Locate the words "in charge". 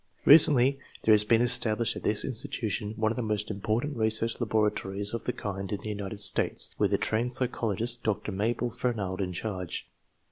9.21-9.87